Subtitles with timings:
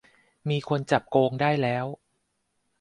[0.49, 1.85] มีคนจับโกงได้แล้ว